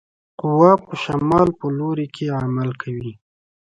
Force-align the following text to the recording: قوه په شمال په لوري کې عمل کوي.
قوه 0.39 0.71
په 0.85 0.93
شمال 1.03 1.47
په 1.59 1.65
لوري 1.77 2.07
کې 2.15 2.25
عمل 2.39 2.69
کوي. 2.81 3.13